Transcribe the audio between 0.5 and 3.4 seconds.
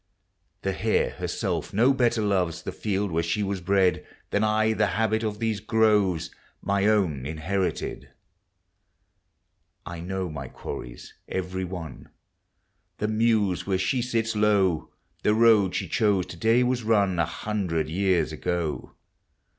The hare herself no better loves The field where